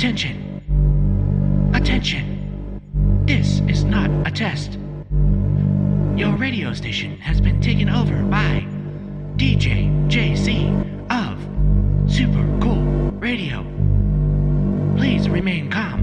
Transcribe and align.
Attention. 0.00 1.70
Attention. 1.74 3.22
This 3.26 3.60
is 3.68 3.84
not 3.84 4.08
a 4.26 4.30
test. 4.30 4.78
Your 6.16 6.34
radio 6.38 6.72
station 6.72 7.18
has 7.18 7.38
been 7.38 7.60
taken 7.60 7.90
over 7.90 8.22
by 8.22 8.66
DJ 9.36 9.90
JC 10.08 10.72
of 11.10 11.38
Super 12.10 12.48
Cool 12.62 13.10
Radio. 13.20 13.62
Please 14.96 15.28
remain 15.28 15.70
calm 15.70 15.99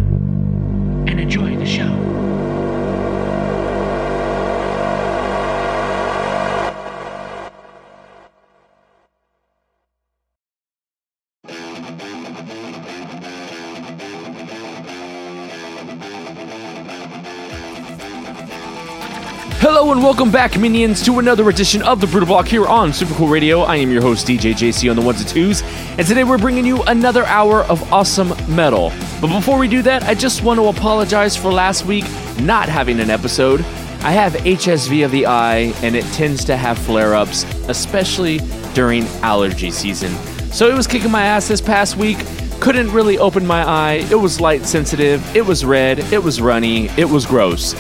welcome 20.08 20.32
back, 20.32 20.58
minions, 20.58 21.04
to 21.04 21.20
another 21.20 21.50
edition 21.50 21.82
of 21.82 22.00
the 22.00 22.08
Brootal 22.08 22.28
Block 22.28 22.48
here 22.48 22.66
on 22.66 22.94
Super 22.94 23.14
Cool 23.16 23.28
Radio. 23.28 23.64
I 23.64 23.76
am 23.76 23.92
your 23.92 24.02
host, 24.02 24.26
DJ 24.26 24.54
JC 24.54 24.90
on 24.90 24.96
the 24.96 25.02
ones 25.02 25.20
and 25.20 25.30
twos, 25.30 25.64
and 25.98 26.08
today 26.08 26.24
we're 26.24 26.38
bringing 26.38 26.66
you 26.66 26.82
another 26.84 27.26
hour 27.26 27.64
of 27.64 27.92
awesome 27.92 28.30
metal. 28.48 28.94
But 29.20 29.36
before 29.36 29.58
we 29.58 29.68
do 29.68 29.82
that, 29.82 30.04
I 30.04 30.14
just 30.14 30.44
want 30.44 30.62
to 30.62 30.68
apologize 30.68 31.36
for 31.36 31.52
last 31.52 31.86
week 31.86 32.06
not 32.40 32.70
having 32.70 33.02
an 33.02 33.10
episode. 33.10 33.60
I 34.00 34.12
have 34.12 34.32
HSV 34.32 35.04
of 35.04 35.12
the 35.12 35.26
eye, 35.26 35.74
and 35.84 35.94
it 35.94 36.06
tends 36.14 36.46
to 36.46 36.56
have 36.56 36.80
flare 36.80 37.14
ups, 37.14 37.44
especially 37.68 38.40
during 38.74 39.04
allergy 39.24 39.72
season. 39.72 40.14
So 40.54 40.70
it 40.70 40.74
was 40.74 40.88
kicking 40.88 41.12
my 41.12 41.26
ass 41.26 41.50
this 41.50 41.60
past 41.60 41.98
week. 41.98 42.20
Couldn't 42.62 42.94
really 42.94 43.18
open 43.18 43.46
my 43.46 43.62
eye. 43.62 44.08
It 44.10 44.16
was 44.16 44.40
light 44.40 44.66
sensitive. 44.66 45.36
It 45.36 45.46
was 45.46 45.66
red. 45.66 46.00
It 46.14 46.24
was 46.24 46.40
runny. 46.40 46.88
It 46.98 47.10
was 47.10 47.26
gross. 47.26 47.76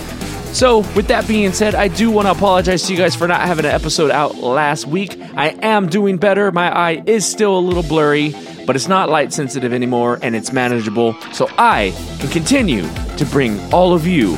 So, 0.57 0.79
with 0.95 1.09
that 1.09 1.27
being 1.27 1.51
said, 1.51 1.75
I 1.75 1.87
do 1.87 2.09
want 2.09 2.25
to 2.25 2.31
apologize 2.31 2.81
to 2.87 2.91
you 2.91 2.97
guys 2.97 3.15
for 3.15 3.27
not 3.27 3.41
having 3.41 3.63
an 3.65 3.69
episode 3.69 4.09
out 4.09 4.37
last 4.37 4.87
week. 4.87 5.15
I 5.35 5.49
am 5.61 5.87
doing 5.87 6.17
better. 6.17 6.51
My 6.51 6.75
eye 6.75 7.03
is 7.05 7.27
still 7.27 7.55
a 7.55 7.61
little 7.61 7.83
blurry, 7.83 8.33
but 8.65 8.75
it's 8.75 8.87
not 8.87 9.07
light 9.07 9.31
sensitive 9.31 9.71
anymore 9.71 10.17
and 10.23 10.35
it's 10.35 10.51
manageable. 10.51 11.13
So, 11.31 11.47
I 11.59 11.93
can 12.19 12.31
continue 12.31 12.89
to 13.17 13.25
bring 13.25 13.59
all 13.71 13.93
of 13.93 14.07
you 14.07 14.35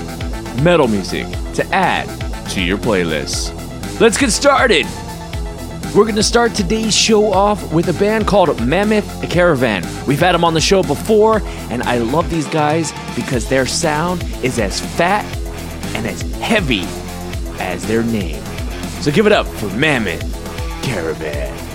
metal 0.62 0.90
music 0.90 1.26
to 1.54 1.66
add 1.68 2.10
to 2.50 2.62
your 2.62 2.78
playlist. 2.78 3.56
Let's 4.02 4.18
get 4.18 4.32
started. 4.32 4.86
We're 5.96 6.04
going 6.04 6.16
to 6.16 6.24
start 6.24 6.54
today's 6.54 6.94
show 6.94 7.32
off 7.32 7.72
with 7.72 7.88
a 7.88 7.94
band 7.94 8.28
called 8.28 8.62
Mammoth 8.68 9.30
Caravan. 9.30 9.84
We've 10.06 10.20
had 10.20 10.36
them 10.36 10.44
on 10.44 10.54
the 10.54 10.60
show 10.60 10.84
before, 10.84 11.42
and 11.70 11.82
I 11.84 12.00
love 12.00 12.30
these 12.30 12.48
guys 12.48 12.92
because 13.16 13.48
their 13.48 13.66
sound 13.66 14.22
is 14.44 14.60
as 14.60 14.82
fat 14.82 15.24
and 15.96 16.08
as 16.08 16.22
heavy 16.34 16.84
as 17.60 17.86
their 17.86 18.04
name. 18.04 18.44
So 19.02 19.12
give 19.12 19.26
it 19.26 19.32
up 19.32 19.46
for 19.46 19.68
Mammoth 19.70 20.24
Caravan. 20.84 21.69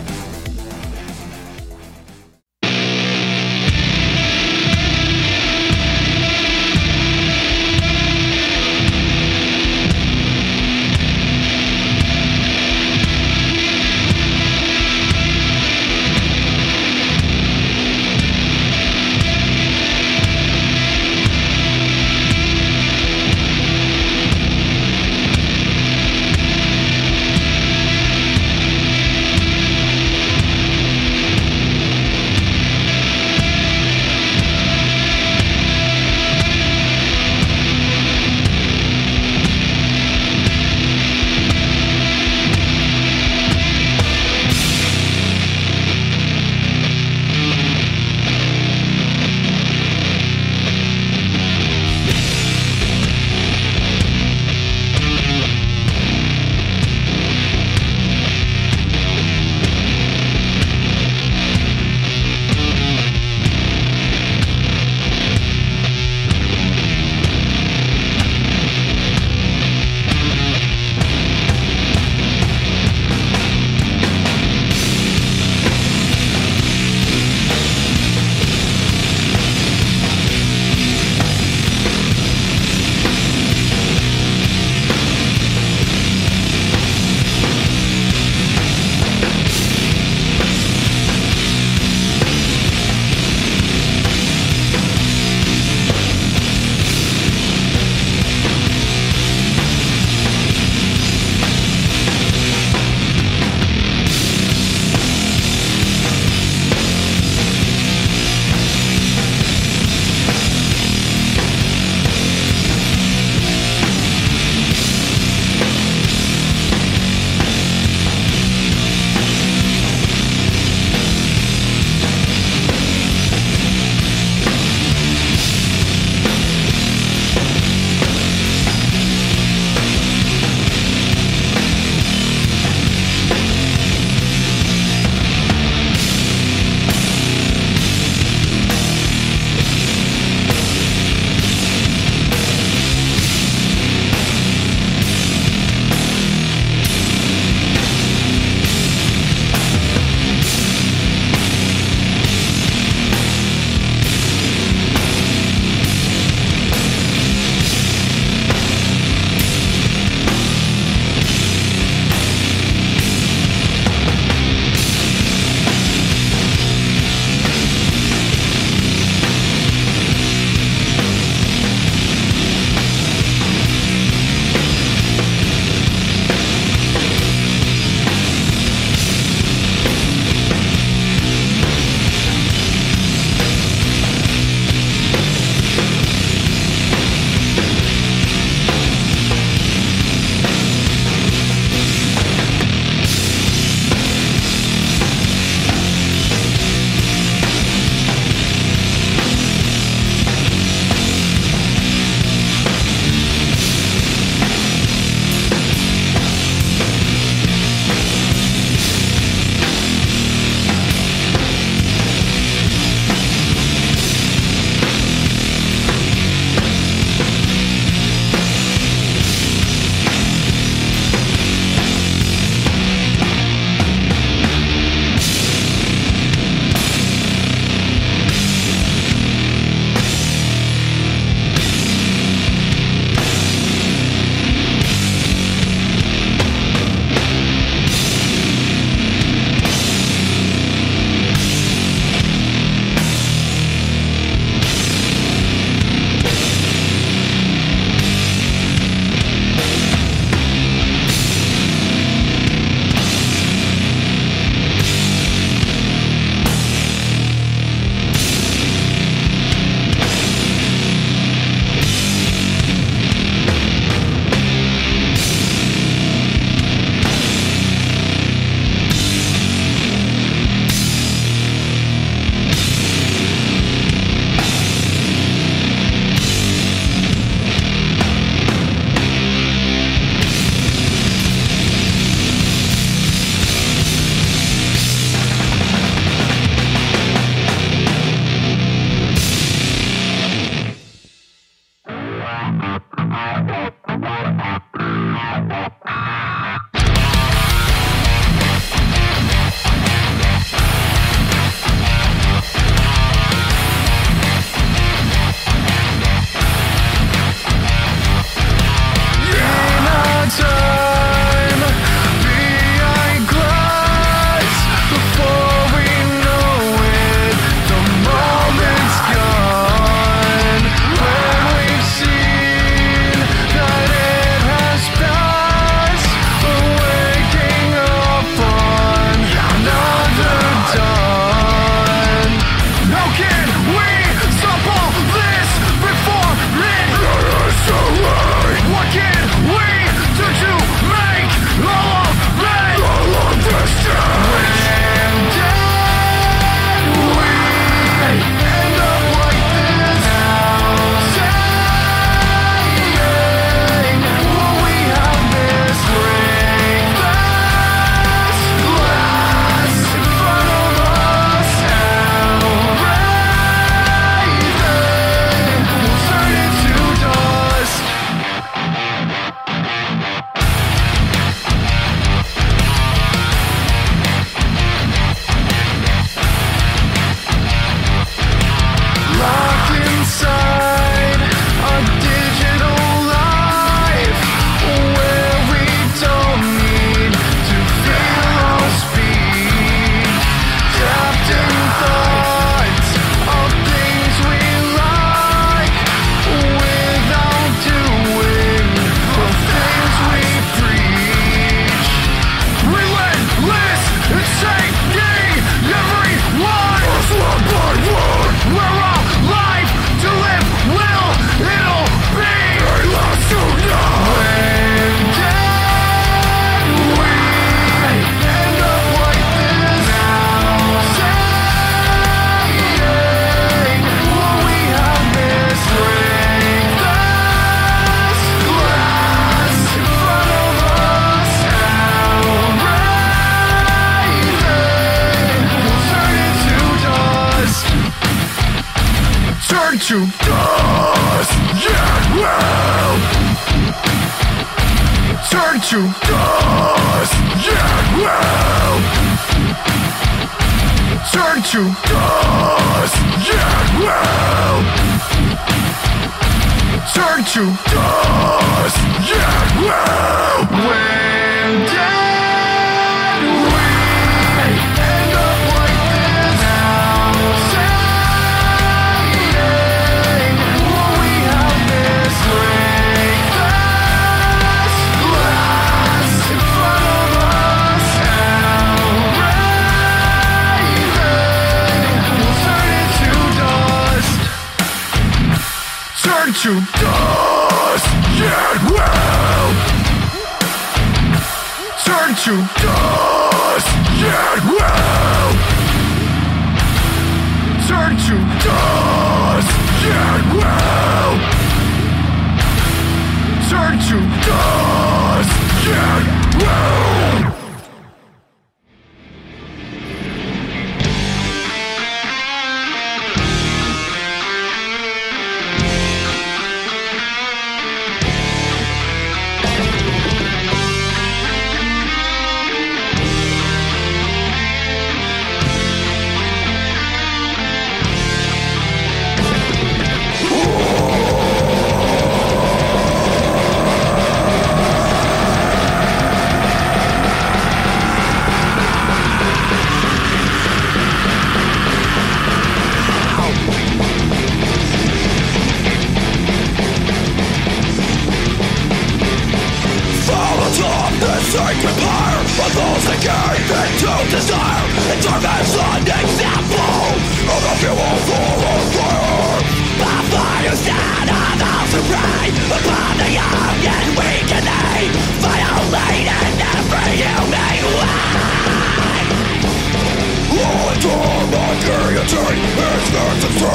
For 573.34 573.50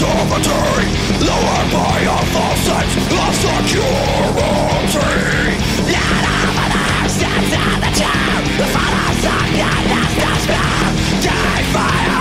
of 0.00 0.30
a 0.30 0.38
day, 0.38 0.86
lower 1.26 1.62
by 1.74 1.98
a 2.06 2.18
false 2.30 2.62
sense 2.62 2.94
of 2.94 3.34
security. 3.34 3.98
Not 5.90 6.24
of 6.38 6.54
an 6.62 6.72
absence 6.86 7.50
of 7.50 7.78
the 7.82 7.90
time, 7.98 8.44
the 8.58 8.66
father's 8.70 9.18
son, 9.18 9.48
not 9.58 9.90
as 9.90 10.14
the 10.22 10.32
span. 10.44 10.90
Die 11.26 11.62
fire 11.74 12.18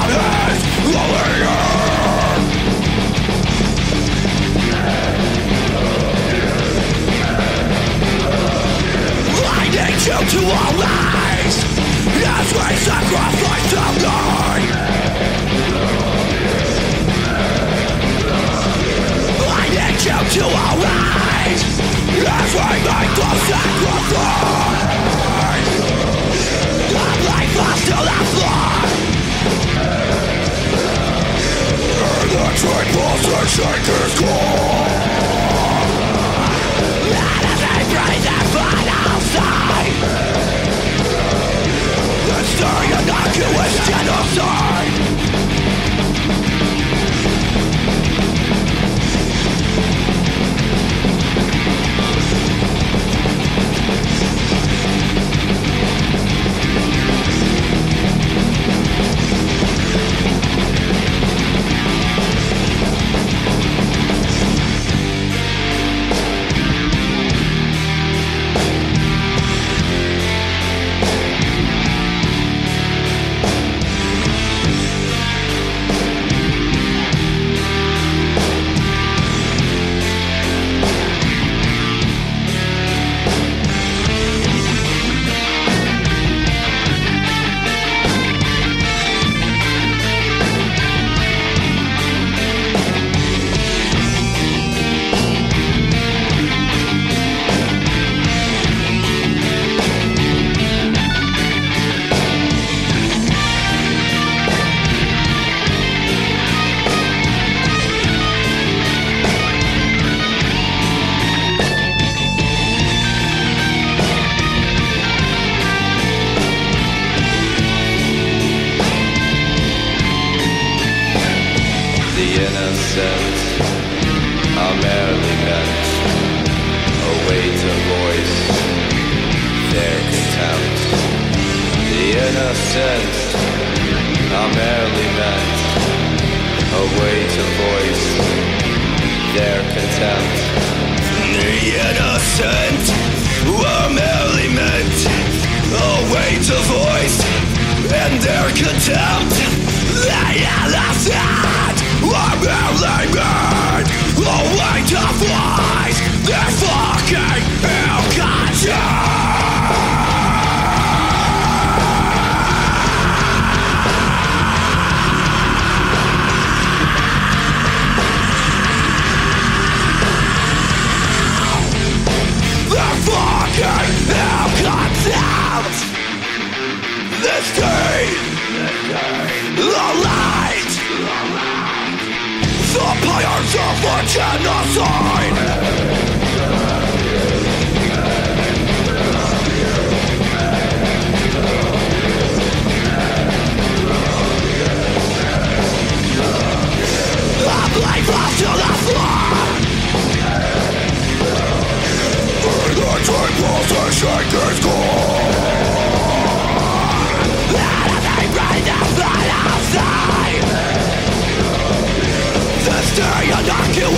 you 10.07 10.17
to 10.17 10.41
as 12.25 12.47
we 12.53 12.67
sacrifice 12.87 13.71
the. 13.71 14.07
to 20.29 20.43
erase 20.43 21.63
everything 22.27 23.09
sacrifice. 23.47 24.57
The 26.77 26.95
core. 34.19 34.87
Let 37.07 37.43
us 37.51 37.61
embrace 37.77 38.25
the 38.27 38.39
final 38.53 39.19
sign. 39.33 39.93
The 42.27 42.39
story 42.43 42.89
of 42.93 43.03
innocuous 43.03 43.73
genocide. 43.87 45.16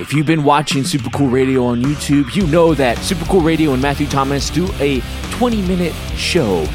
If 0.00 0.12
you've 0.12 0.26
been 0.26 0.42
watching 0.42 0.82
Super 0.82 1.08
Cool 1.10 1.28
Radio 1.28 1.64
on 1.66 1.80
YouTube, 1.80 2.34
you 2.34 2.48
know 2.48 2.74
that 2.74 2.98
Super 2.98 3.24
Cool 3.26 3.42
Radio 3.42 3.74
and 3.74 3.80
Matthew 3.80 4.08
Thomas 4.08 4.50
do 4.50 4.68
a 4.80 5.00
20 5.30 5.62
minute 5.62 5.94
show 6.16 6.66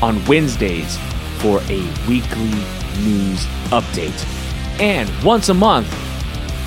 on 0.00 0.24
Wednesdays 0.26 0.96
for 1.38 1.60
a 1.62 1.80
weekly 2.08 2.50
news 3.02 3.44
update. 3.72 4.14
And 4.80 5.10
once 5.24 5.48
a 5.48 5.54
month, 5.54 5.92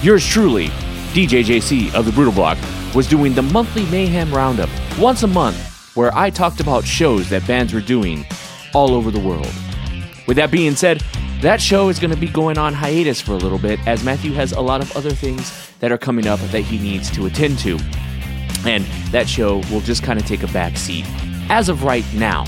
yours 0.04 0.28
truly, 0.28 0.68
DJ 1.14 1.42
JC 1.42 1.96
of 1.96 2.04
the 2.04 2.12
Brootal 2.12 2.36
Block, 2.36 2.58
was 2.94 3.08
doing 3.08 3.34
the 3.34 3.42
monthly 3.42 3.86
Mayhem 3.86 4.34
Roundup 4.34 4.70
once 5.00 5.24
a 5.24 5.28
month 5.28 5.96
where 5.96 6.14
I 6.14 6.30
talked 6.30 6.60
about 6.60 6.84
shows 6.84 7.30
that 7.30 7.48
bands 7.48 7.74
were 7.74 7.80
doing 7.80 8.26
all 8.74 8.94
over 8.94 9.10
the 9.10 9.22
world. 9.22 9.54
With 10.28 10.38
that 10.38 10.52
being 10.52 10.76
said, 10.76 11.04
that 11.42 11.62
show 11.62 11.90
is 11.90 12.00
going 12.00 12.12
to 12.12 12.18
be 12.18 12.28
going 12.28 12.58
on 12.58 12.74
hiatus 12.74 13.20
for 13.20 13.34
a 13.34 13.38
little 13.38 13.60
bit 13.60 13.86
as 13.86 14.04
Matthew 14.04 14.32
has 14.34 14.54
a 14.54 14.62
lot 14.62 14.82
of 14.82 14.96
other 14.96 15.12
things 15.12 15.70
that 15.80 15.92
are 15.92 15.98
coming 15.98 16.28
up 16.28 16.40
that 16.40 16.62
he 16.62 16.78
needs 16.78 17.12
to 17.12 17.26
attend 17.26 17.60
to. 17.60 17.78
And 18.66 18.86
that 19.12 19.28
show 19.28 19.58
will 19.70 19.82
just 19.82 20.04
kind 20.04 20.18
of 20.18 20.26
take 20.26 20.44
a 20.44 20.48
back 20.48 20.78
seat 20.78 21.06
as 21.50 21.68
of 21.68 21.84
right 21.84 22.06
now. 22.14 22.46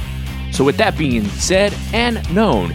So, 0.51 0.63
with 0.63 0.77
that 0.77 0.97
being 0.97 1.25
said 1.25 1.73
and 1.91 2.33
known, 2.33 2.73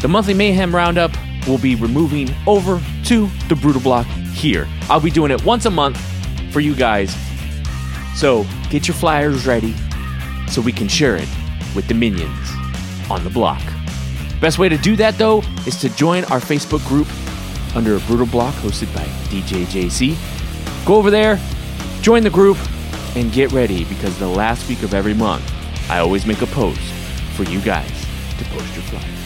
the 0.00 0.08
monthly 0.08 0.34
Mayhem 0.34 0.74
Roundup 0.74 1.12
will 1.46 1.58
be 1.58 1.76
removing 1.76 2.34
over 2.48 2.82
to 3.04 3.26
the 3.48 3.54
Brootal 3.54 3.82
Block 3.82 4.06
here. 4.34 4.66
I'll 4.88 5.00
be 5.00 5.10
doing 5.10 5.30
it 5.30 5.44
once 5.44 5.66
a 5.66 5.70
month 5.70 6.00
for 6.52 6.58
you 6.58 6.74
guys. 6.74 7.14
So, 8.16 8.44
get 8.70 8.88
your 8.88 8.96
flyers 8.96 9.46
ready 9.46 9.76
so 10.48 10.60
we 10.60 10.72
can 10.72 10.88
share 10.88 11.14
it 11.14 11.28
with 11.76 11.86
the 11.86 11.94
minions 11.94 12.50
on 13.08 13.22
the 13.22 13.30
block. 13.30 13.62
Best 14.40 14.58
way 14.58 14.68
to 14.68 14.78
do 14.78 14.96
that 14.96 15.18
though 15.18 15.42
is 15.66 15.76
to 15.80 15.88
join 15.90 16.24
our 16.24 16.40
Facebook 16.40 16.86
group 16.88 17.06
under 17.76 17.96
a 17.96 18.00
Brootal 18.00 18.30
Block 18.30 18.54
hosted 18.54 18.92
by 18.94 19.04
DJ 19.28 19.64
JC. 19.64 20.16
Go 20.86 20.94
over 20.96 21.10
there, 21.10 21.38
join 22.00 22.22
the 22.22 22.30
group, 22.30 22.56
and 23.16 23.30
get 23.32 23.52
ready 23.52 23.84
because 23.84 24.18
the 24.18 24.26
last 24.26 24.68
week 24.68 24.82
of 24.82 24.94
every 24.94 25.14
month, 25.14 25.44
I 25.90 25.98
always 25.98 26.26
make 26.26 26.42
a 26.42 26.46
post 26.46 26.80
for 27.34 27.44
you 27.44 27.60
guys 27.60 28.06
to 28.38 28.44
post 28.46 28.74
your 28.74 28.84
flyers. 28.84 29.19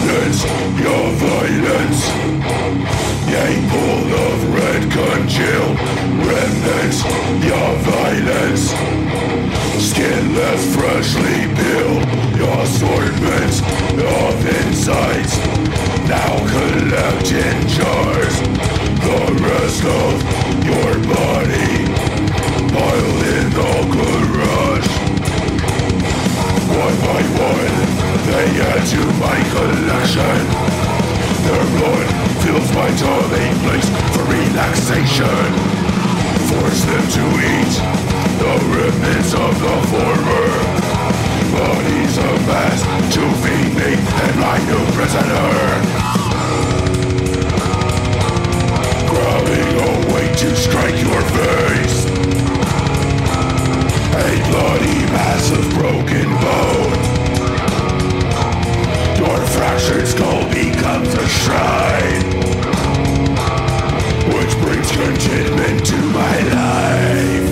Remnants 0.00 0.44
your 0.80 1.12
violence. 1.12 2.08
Yea, 3.28 3.52
full 3.68 4.14
of 4.26 4.54
red 4.54 4.82
congeal. 4.90 5.68
Remnants 6.24 7.04
your 7.44 7.70
violence. 7.84 8.70
Skin 9.78 10.34
left 10.34 10.64
freshly 10.74 11.40
peeled. 11.54 12.04
Your 12.38 12.58
assortments 12.62 13.60
of 13.60 14.46
insights. 14.64 15.36
Now 16.08 16.38
collect 16.48 17.32
in 17.32 17.68
jars. 17.68 18.40
The 19.04 19.20
rest 19.44 19.84
of 19.84 20.14
your 20.64 20.92
body. 21.14 21.84
Piled 22.72 23.22
in 23.26 23.50
the. 23.50 24.09
One 26.80 26.96
by 27.00 27.22
one, 27.36 27.76
they 28.24 28.48
add 28.72 28.82
to 28.88 29.02
my 29.20 29.36
collection. 29.52 30.40
Their 31.44 31.64
blood 31.76 32.08
fills 32.40 32.72
my 32.72 32.88
tummy 32.96 33.48
place 33.60 33.88
for 34.16 34.24
relaxation. 34.24 35.48
Force 36.48 36.82
them 36.88 37.04
to 37.16 37.24
eat 37.52 37.74
the 38.40 38.52
remnants 38.72 39.34
of 39.34 39.52
the 39.60 39.76
former. 39.92 40.48
Bodies 41.52 42.16
amassed 42.16 42.86
to 43.12 43.22
feed 43.42 43.70
me 43.76 43.92
and 44.24 44.34
my 44.40 44.56
new 44.64 44.84
prisoner. 44.96 45.50
Grabbing 49.12 49.70
a 49.84 50.14
way 50.14 50.26
to 50.34 50.56
strike 50.56 50.98
your 51.02 51.20
face. 51.36 52.09
A 54.12 54.50
bloody 54.50 55.00
mass 55.12 55.50
of 55.52 55.62
broken 55.74 56.28
bone. 56.44 57.00
Your 59.18 59.38
fractured 59.46 60.06
skull 60.08 60.48
becomes 60.50 61.14
a 61.14 61.26
shrine, 61.28 62.24
which 64.34 64.52
brings 64.62 64.90
contentment 64.90 65.86
to 65.86 65.96
my 65.96 66.38
life. 66.54 67.49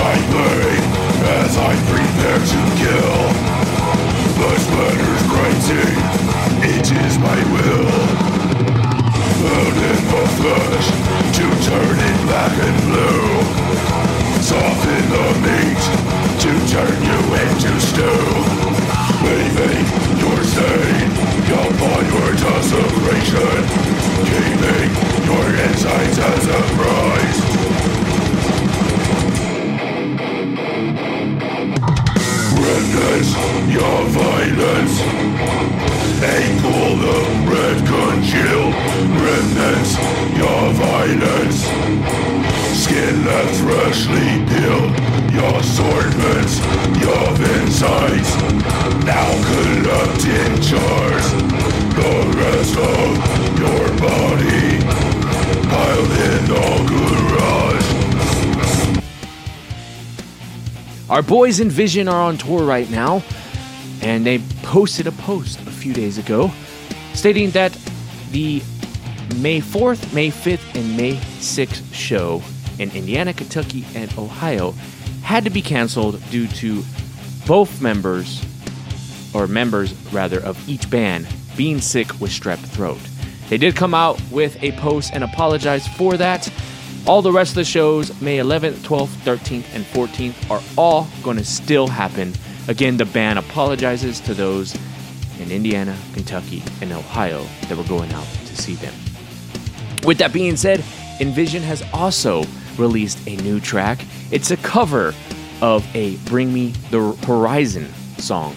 My 0.00 0.16
blade 0.32 0.84
as 1.44 1.52
I 1.60 1.72
prepare 1.92 2.40
to 2.40 2.60
kill. 2.80 3.20
The 4.40 4.50
splatter's 4.64 5.24
grinding, 5.28 5.98
it 6.74 6.88
is 7.04 7.14
my 7.20 7.38
will. 7.52 7.90
Bound 9.44 9.76
in 9.90 10.00
the 10.12 10.24
flesh 10.40 10.88
to 11.36 11.44
turn 11.68 11.96
it 12.08 12.18
black 12.28 12.56
and 12.68 12.78
blue. 12.88 13.28
Soften 14.40 15.04
the 15.14 15.26
meat 15.44 15.82
to 16.44 16.52
turn 16.72 16.98
you 17.10 17.20
into 17.44 17.72
stew. 17.88 18.24
Leaving 19.26 19.84
your 20.22 20.40
stain 20.52 21.10
upon 21.60 22.02
your 22.14 22.30
desecration. 22.40 23.60
Keeping 24.30 24.90
your 25.28 25.46
insides 25.66 26.18
as 26.18 26.46
a 26.46 26.60
prize. 26.76 27.59
Remnants, 32.60 33.30
your 33.72 34.00
violence. 34.12 34.96
A 36.20 36.40
pool 36.60 37.00
of 37.16 37.48
red 37.48 37.78
congealed. 37.88 38.74
Remnants, 39.24 39.92
your 40.36 40.62
violence. 40.76 41.60
Skin 42.82 43.24
left 43.24 43.56
freshly 43.64 44.44
peeled. 44.50 44.92
Your 45.32 45.56
assortments, 45.56 46.60
your 47.00 47.28
insides. 47.56 48.30
Now 49.08 49.30
collect 49.48 50.22
in 50.38 50.52
jars. 50.60 51.26
The 51.96 52.12
rest 52.40 52.76
of 52.76 53.10
your 53.58 53.86
body. 54.04 54.66
Piled 55.70 56.12
in 56.28 56.40
the 56.52 56.66
garage. 56.90 57.69
Our 61.10 61.22
boys 61.22 61.58
NVSN 61.58 62.08
are 62.08 62.22
on 62.22 62.38
tour 62.38 62.62
right 62.62 62.88
now, 62.88 63.24
and 64.00 64.24
they 64.24 64.38
posted 64.62 65.08
a 65.08 65.12
post 65.12 65.58
a 65.62 65.70
few 65.72 65.92
days 65.92 66.18
ago 66.18 66.52
stating 67.14 67.50
that 67.50 67.76
the 68.30 68.62
May 69.38 69.60
4th, 69.60 70.14
May 70.14 70.30
5th, 70.30 70.76
and 70.76 70.96
May 70.96 71.16
6th 71.16 71.92
show 71.92 72.40
in 72.78 72.92
Indiana, 72.92 73.34
Kentucky, 73.34 73.84
and 73.96 74.16
Ohio 74.16 74.70
had 75.24 75.42
to 75.42 75.50
be 75.50 75.62
canceled 75.62 76.22
due 76.30 76.46
to 76.46 76.84
both 77.44 77.82
members, 77.82 78.46
or 79.34 79.48
members 79.48 79.92
rather, 80.12 80.38
of 80.38 80.68
each 80.68 80.88
band 80.90 81.26
being 81.56 81.80
sick 81.80 82.20
with 82.20 82.30
strep 82.30 82.58
throat. 82.58 83.00
They 83.48 83.58
did 83.58 83.74
come 83.74 83.94
out 83.94 84.22
with 84.30 84.62
a 84.62 84.70
post 84.78 85.10
and 85.12 85.24
apologize 85.24 85.88
for 85.88 86.16
that. 86.18 86.48
All 87.06 87.22
the 87.22 87.32
rest 87.32 87.52
of 87.52 87.56
the 87.56 87.64
shows, 87.64 88.20
May 88.20 88.38
11th, 88.38 88.78
12th, 88.78 89.08
13th, 89.24 89.64
and 89.74 89.84
14th, 89.86 90.50
are 90.50 90.62
all 90.76 91.08
going 91.22 91.38
to 91.38 91.44
still 91.44 91.86
happen. 91.86 92.32
Again, 92.68 92.96
the 92.98 93.06
band 93.06 93.38
apologizes 93.38 94.20
to 94.20 94.34
those 94.34 94.76
in 95.40 95.50
Indiana, 95.50 95.96
Kentucky, 96.12 96.62
and 96.80 96.92
Ohio 96.92 97.44
that 97.68 97.76
were 97.76 97.84
going 97.84 98.12
out 98.12 98.26
to 98.46 98.56
see 98.56 98.74
them. 98.74 98.94
With 100.04 100.18
that 100.18 100.32
being 100.32 100.56
said, 100.56 100.80
NVSN 101.18 101.62
has 101.62 101.82
also 101.92 102.44
released 102.76 103.26
a 103.26 103.36
new 103.36 103.60
track. 103.60 104.04
It's 104.30 104.50
a 104.50 104.56
cover 104.58 105.14
of 105.62 105.84
a 105.96 106.16
Bring 106.18 106.52
Me 106.52 106.68
the 106.90 107.12
Horizon 107.26 107.92
song. 108.18 108.54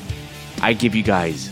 I 0.62 0.74
give 0.74 0.96
you 0.96 1.04
guys 1.04 1.50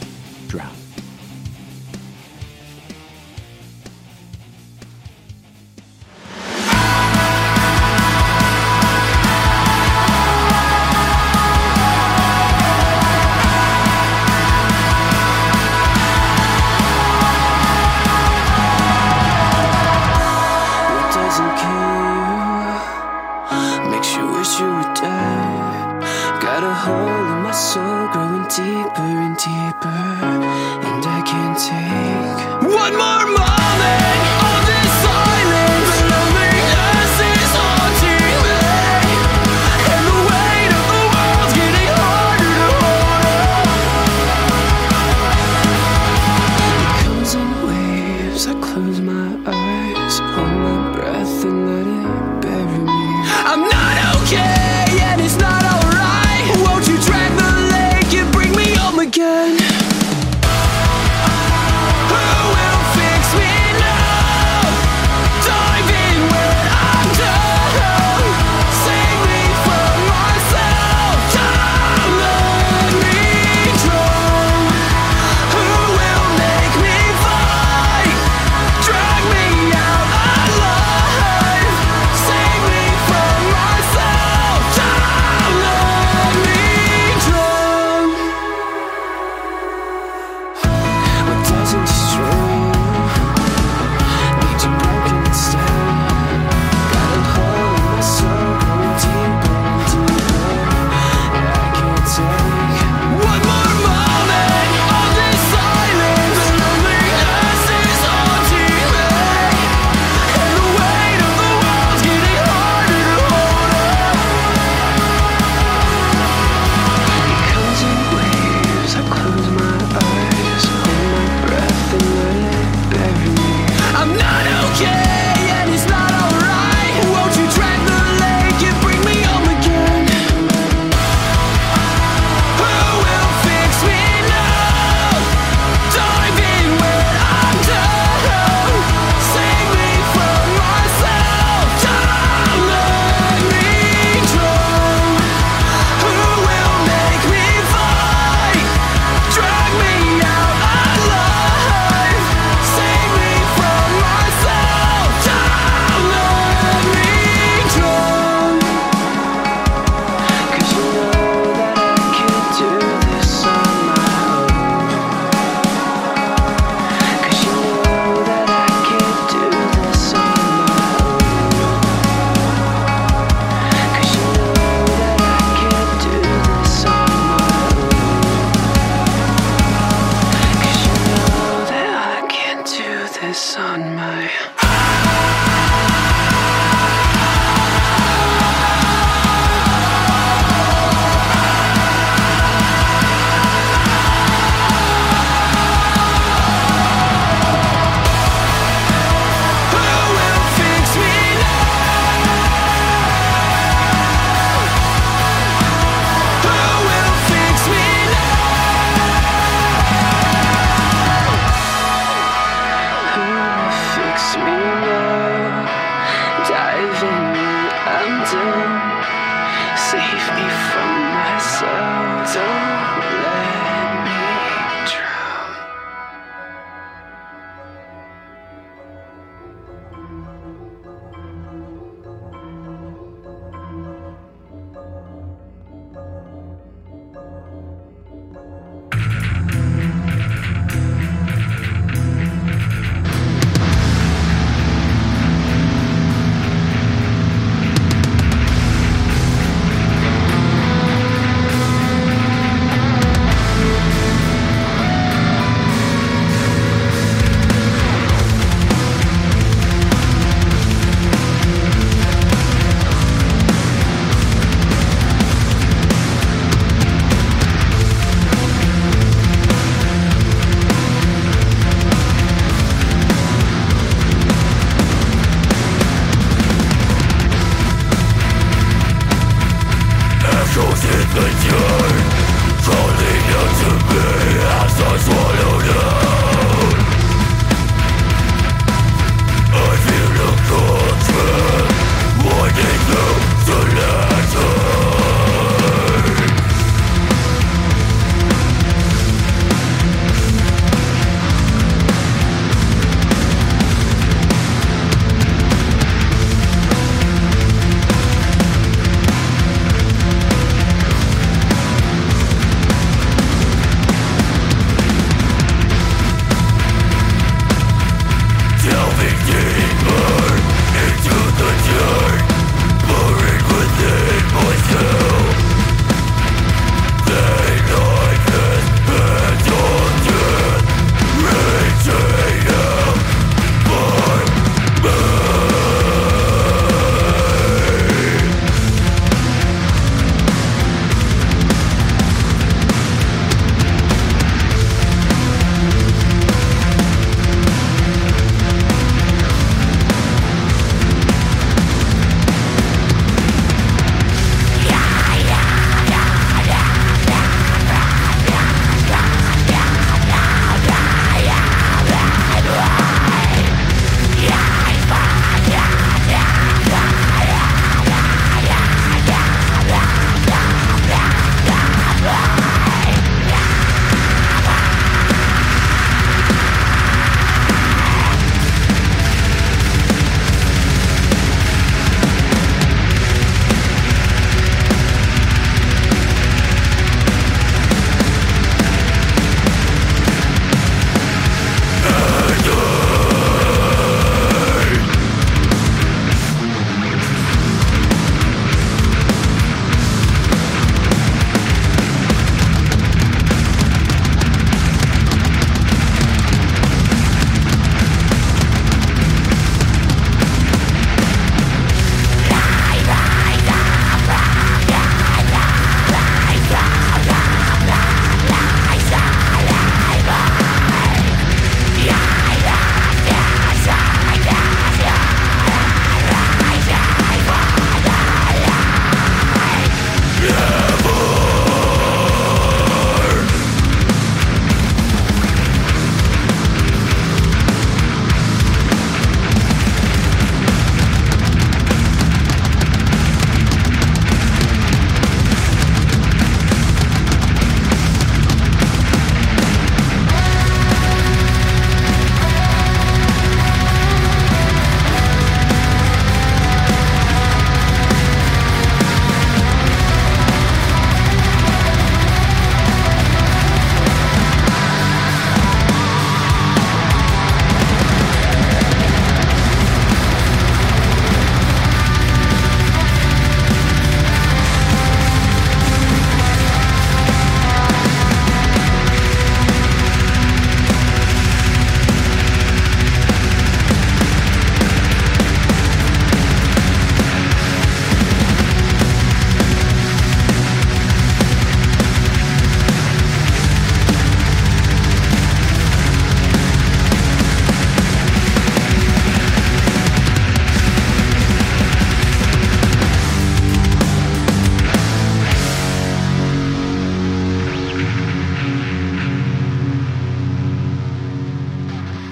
save 219.92 220.28
me 220.38 220.48
from 220.72 220.92
myself. 221.20 222.34
Don't 222.34 222.61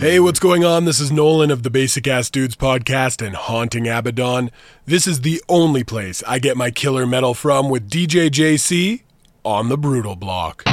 Hey, 0.09 0.19
what's 0.19 0.39
going 0.39 0.65
on? 0.65 0.85
This 0.85 0.99
is 0.99 1.11
Nolan 1.11 1.51
of 1.51 1.61
the 1.61 1.69
Basic 1.69 2.07
Ass 2.07 2.31
Dudes 2.31 2.55
podcast 2.55 3.23
and 3.23 3.35
Haunting 3.35 3.87
Abaddon. 3.87 4.49
This 4.87 5.05
is 5.05 5.21
the 5.21 5.39
only 5.47 5.83
place 5.83 6.23
I 6.27 6.39
get 6.39 6.57
my 6.57 6.71
killer 6.71 7.05
metal 7.05 7.35
from 7.35 7.69
with 7.69 7.91
DJ 7.91 8.31
JC 8.31 9.03
on 9.45 9.69
the 9.69 9.77
Brootal 9.77 10.19
Block. 10.19 10.63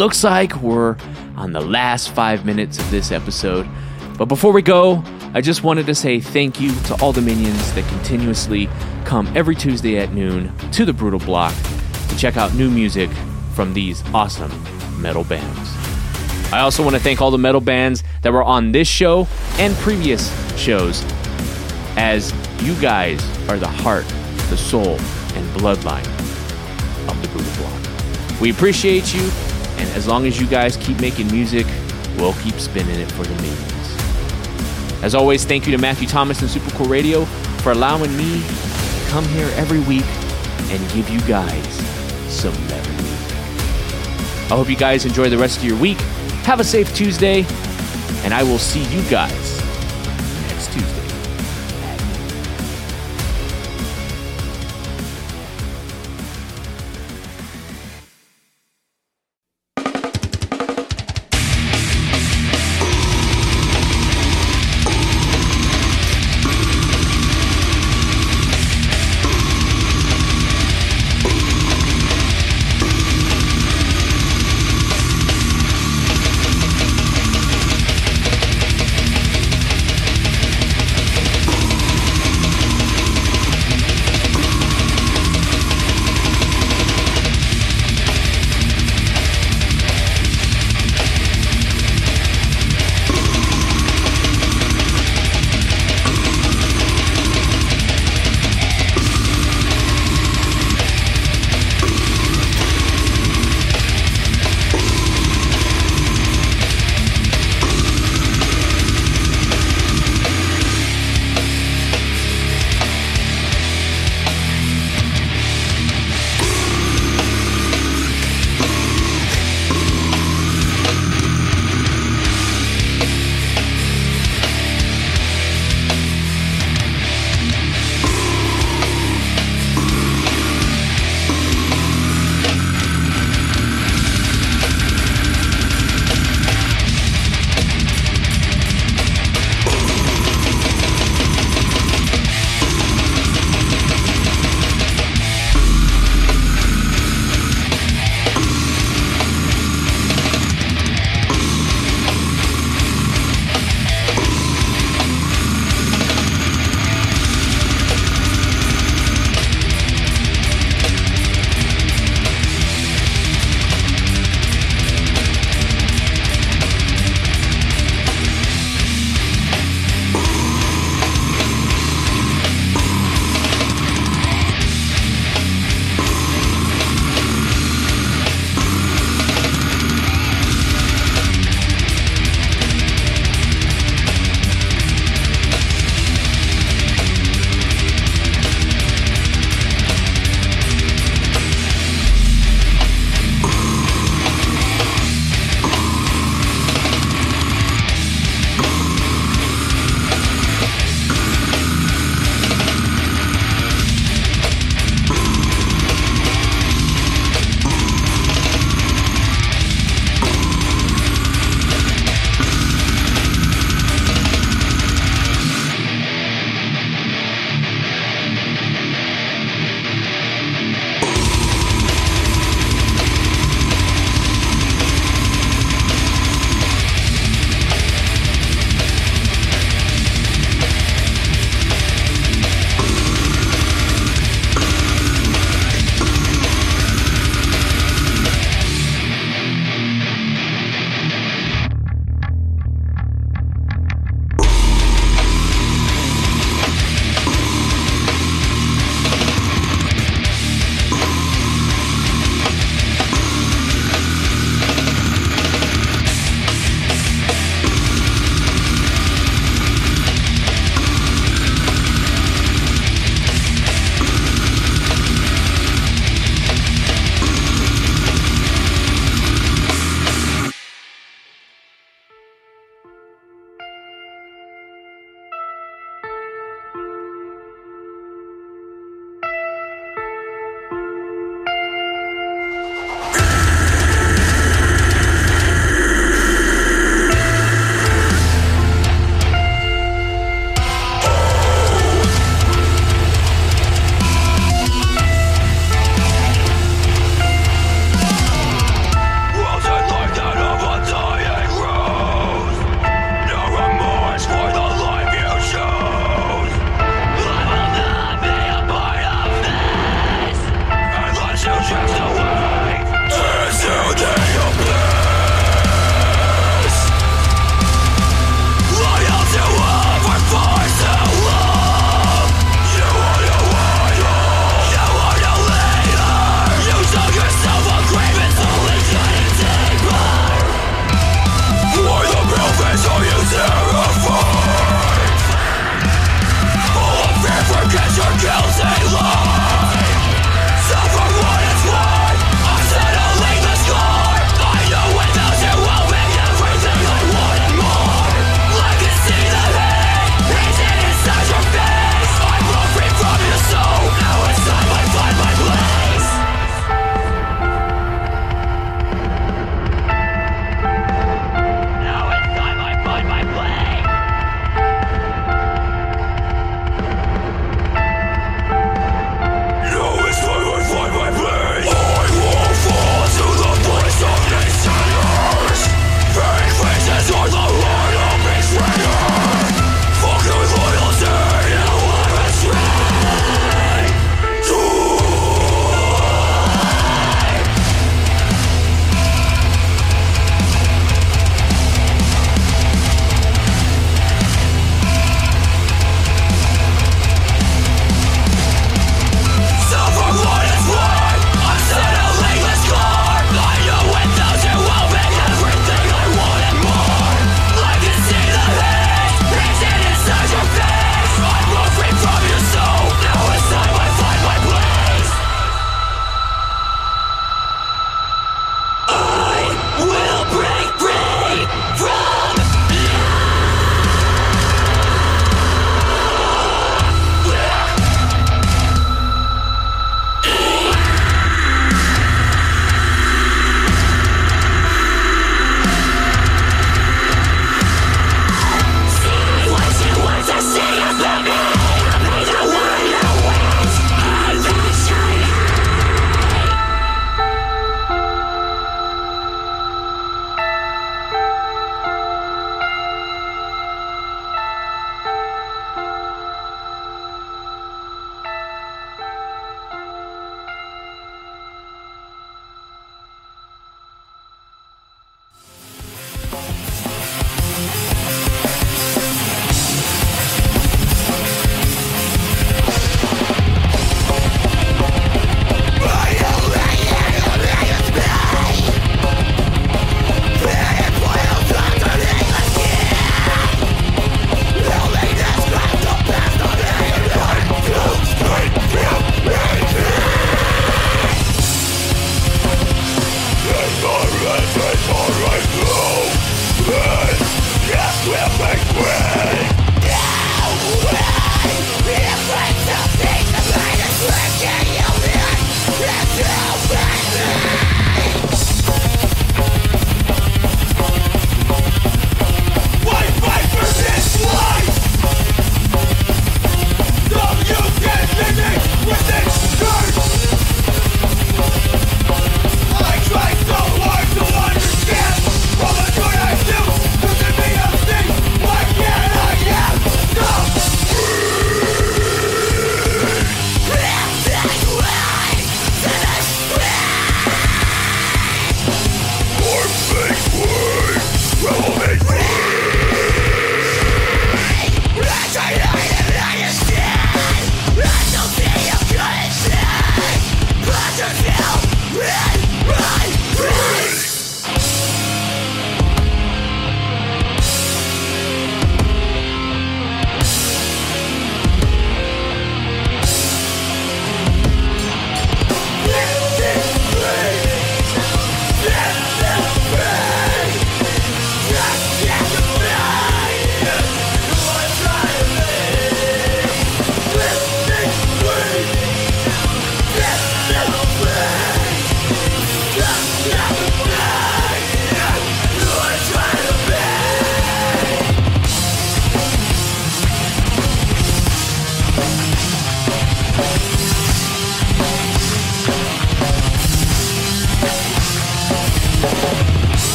Looks 0.00 0.24
like 0.24 0.56
we're 0.62 0.96
on 1.36 1.52
the 1.52 1.60
last 1.60 2.14
five 2.14 2.46
minutes 2.46 2.78
of 2.78 2.90
this 2.90 3.12
episode. 3.12 3.68
But 4.16 4.28
before 4.28 4.50
we 4.50 4.62
go, 4.62 5.04
I 5.34 5.42
just 5.42 5.62
wanted 5.62 5.84
to 5.84 5.94
say 5.94 6.20
thank 6.20 6.58
you 6.58 6.74
to 6.84 6.94
all 7.02 7.12
the 7.12 7.20
minions 7.20 7.74
that 7.74 7.86
continuously 7.86 8.70
come 9.04 9.30
every 9.36 9.54
Tuesday 9.54 9.98
at 9.98 10.14
noon 10.14 10.56
to 10.70 10.86
the 10.86 10.92
Brootal 10.92 11.22
Block 11.22 11.52
to 12.08 12.16
check 12.16 12.38
out 12.38 12.54
new 12.54 12.70
music 12.70 13.10
from 13.52 13.74
these 13.74 14.02
awesome 14.14 14.50
metal 15.02 15.22
bands. 15.22 15.70
I 16.50 16.60
also 16.60 16.82
want 16.82 16.96
to 16.96 17.02
thank 17.02 17.20
all 17.20 17.30
the 17.30 17.36
metal 17.36 17.60
bands 17.60 18.02
that 18.22 18.32
were 18.32 18.42
on 18.42 18.72
this 18.72 18.88
show 18.88 19.28
and 19.58 19.76
previous 19.76 20.30
shows, 20.58 21.04
as 21.98 22.32
you 22.62 22.74
guys 22.80 23.22
are 23.50 23.58
the 23.58 23.68
heart, 23.68 24.06
the 24.48 24.56
soul, 24.56 24.96
and 25.34 25.46
bloodline 25.58 26.08
of 27.06 27.20
the 27.20 27.28
Brootal 27.28 27.58
Block. 27.58 28.40
We 28.40 28.50
appreciate 28.50 29.12
you, 29.12 29.30
as 29.94 30.06
long 30.06 30.26
as 30.26 30.40
you 30.40 30.46
guys 30.46 30.76
keep 30.76 31.00
making 31.00 31.30
music, 31.30 31.66
we'll 32.16 32.34
keep 32.34 32.54
spinning 32.54 33.00
it 33.00 33.10
for 33.12 33.24
the 33.24 33.34
millions. 33.42 35.02
As 35.02 35.14
always, 35.14 35.44
thank 35.44 35.66
you 35.66 35.72
to 35.72 35.78
Matthew 35.78 36.06
Thomas 36.06 36.40
and 36.42 36.50
Super 36.50 36.70
Cool 36.70 36.86
Radio 36.86 37.24
for 37.62 37.72
allowing 37.72 38.16
me 38.16 38.42
to 38.42 39.06
come 39.08 39.24
here 39.26 39.50
every 39.56 39.80
week 39.80 40.04
and 40.70 40.92
give 40.92 41.08
you 41.08 41.20
guys 41.22 41.74
some 42.30 42.54
metal 42.68 42.92
music. 42.92 43.36
I 44.50 44.56
hope 44.56 44.68
you 44.68 44.76
guys 44.76 45.06
enjoy 45.06 45.28
the 45.28 45.38
rest 45.38 45.58
of 45.58 45.64
your 45.64 45.78
week. 45.78 45.98
Have 46.44 46.60
a 46.60 46.64
safe 46.64 46.94
Tuesday, 46.94 47.44
and 48.24 48.34
I 48.34 48.42
will 48.42 48.58
see 48.58 48.84
you 48.94 49.02
guys 49.08 49.49